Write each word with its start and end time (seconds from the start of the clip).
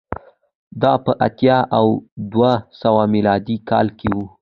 دا 0.81 0.93
په 1.05 1.11
اتیا 1.27 1.57
او 1.77 1.85
دوه 2.31 2.53
سوه 2.81 3.03
میلادي 3.13 3.57
کال 3.69 3.87
کې 3.99 4.09
و 4.13 4.17